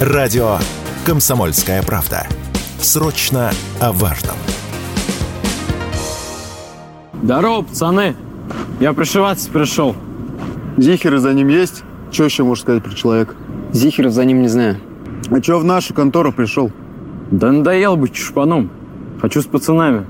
[0.00, 0.56] Радио
[1.04, 2.26] «Комсомольская правда».
[2.80, 3.50] Срочно
[3.80, 4.34] о важном.
[7.22, 8.16] Здорово, пацаны.
[8.80, 9.94] Я пришиваться пришел.
[10.78, 11.82] Зихеры за ним есть?
[12.10, 13.34] Что еще можно сказать про человека?
[13.72, 14.78] Зихеров за ним не знаю.
[15.30, 16.72] А что в нашу контору пришел?
[17.30, 18.70] Да надоел быть чушпаном.
[19.20, 20.06] Хочу с пацанами.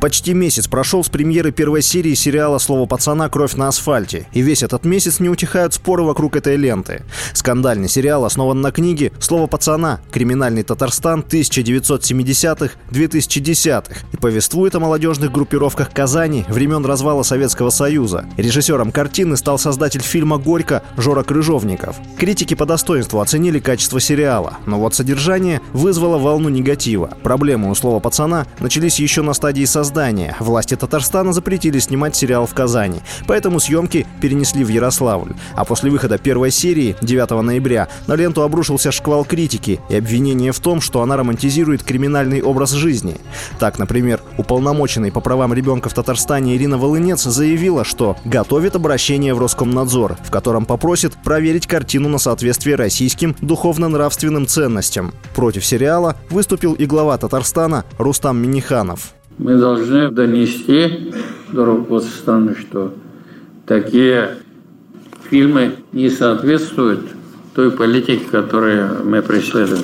[0.00, 3.28] Почти месяц прошел с премьеры первой серии сериала «Слово пацана.
[3.28, 4.28] Кровь на асфальте».
[4.32, 7.02] И весь этот месяц не утихают споры вокруг этой ленты.
[7.32, 9.98] Скандальный сериал основан на книге «Слово пацана.
[10.12, 18.24] Криминальный Татарстан 1970-2010-х» и повествует о молодежных группировках Казани времен развала Советского Союза.
[18.36, 21.96] Режиссером картины стал создатель фильма «Горько» Жора Крыжовников.
[22.16, 27.16] Критики по достоинству оценили качество сериала, но вот содержание вызвало волну негатива.
[27.24, 30.36] Проблемы у «Слова пацана» начались еще на стадии создания создания.
[30.38, 35.32] Власти Татарстана запретили снимать сериал в Казани, поэтому съемки перенесли в Ярославль.
[35.54, 40.60] А после выхода первой серии, 9 ноября, на ленту обрушился шквал критики и обвинения в
[40.60, 43.16] том, что она романтизирует криминальный образ жизни.
[43.58, 49.38] Так, например, уполномоченный по правам ребенка в Татарстане Ирина Волынец заявила, что готовит обращение в
[49.38, 55.14] Роскомнадзор, в котором попросит проверить картину на соответствие российским духовно-нравственным ценностям.
[55.34, 61.12] Против сериала выступил и глава Татарстана Рустам Миниханов мы должны донести
[61.52, 62.92] до руководства страны, что
[63.66, 64.36] такие
[65.30, 67.00] фильмы не соответствуют
[67.54, 69.82] той политике, которую мы преследуем.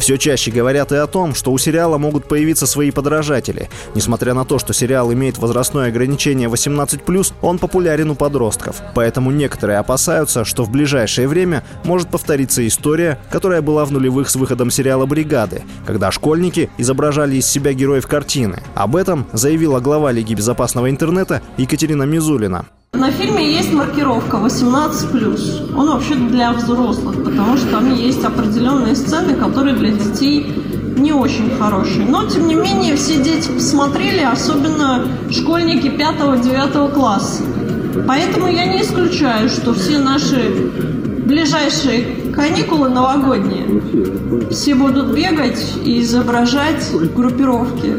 [0.00, 3.68] Все чаще говорят и о том, что у сериала могут появиться свои подражатели.
[3.94, 8.80] Несмотря на то, что сериал имеет возрастное ограничение 18+, он популярен у подростков.
[8.94, 14.36] Поэтому некоторые опасаются, что в ближайшее время может повториться история, которая была в нулевых с
[14.36, 18.62] выходом сериала «Бригады», когда школьники изображали из себя героев картины.
[18.74, 22.64] Об этом заявила глава Лиги безопасного интернета Екатерина Мизулина.
[22.92, 25.74] На фильме есть маркировка 18+.
[25.76, 30.52] Он вообще для взрослых, потому что там есть определенные сцены, которые для детей
[30.96, 32.04] не очень хорошие.
[32.04, 37.42] Но, тем не менее, все дети посмотрели, особенно школьники 5-9 класса.
[38.06, 40.50] Поэтому я не исключаю, что все наши
[41.24, 43.80] ближайшие каникулы новогодние
[44.50, 47.94] все будут бегать и изображать группировки.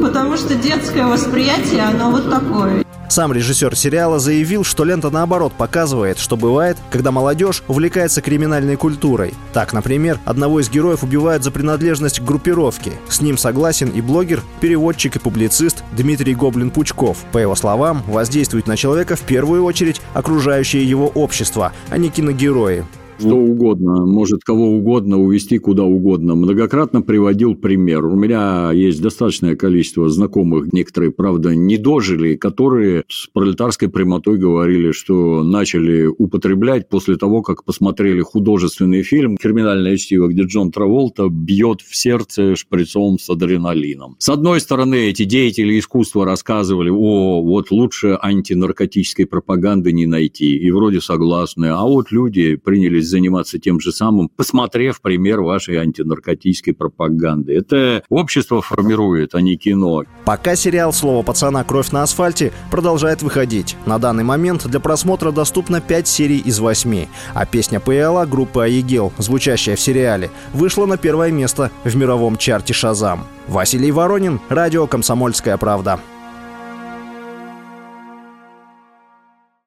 [0.00, 2.85] Потому что детское восприятие, оно вот такое.
[3.08, 9.34] Сам режиссер сериала заявил, что лента наоборот показывает, что бывает, когда молодежь увлекается криминальной культурой.
[9.52, 12.92] Так, например, одного из героев убивают за принадлежность к группировке.
[13.08, 17.16] С ним согласен и блогер, переводчик и публицист Дмитрий Гоблин-Пучков.
[17.32, 22.84] По его словам, воздействует на человека в первую очередь окружающее его общество, а не киногерои
[23.18, 26.34] что угодно, может кого угодно увести куда угодно.
[26.34, 28.04] Многократно приводил пример.
[28.06, 34.92] У меня есть достаточное количество знакомых, некоторые, правда, не дожили, которые с пролетарской прямотой говорили,
[34.92, 41.80] что начали употреблять после того, как посмотрели художественный фильм «Криминальное чтиво», где Джон Траволта бьет
[41.80, 44.16] в сердце шприцом с адреналином.
[44.18, 50.70] С одной стороны, эти деятели искусства рассказывали, о, вот лучше антинаркотической пропаганды не найти, и
[50.70, 56.74] вроде согласны, а вот люди принялись собираетесь заниматься тем же самым, посмотрев пример вашей антинаркотической
[56.74, 57.54] пропаганды.
[57.54, 60.04] Это общество формирует, а не кино.
[60.24, 61.64] Пока сериал «Слово пацана.
[61.64, 63.76] Кровь на асфальте» продолжает выходить.
[63.86, 67.06] На данный момент для просмотра доступно 5 серий из 8.
[67.34, 72.74] А песня ПЛА группы «Аегел», звучащая в сериале, вышла на первое место в мировом чарте
[72.74, 73.26] «Шазам».
[73.48, 76.00] Василий Воронин, радио «Комсомольская правда».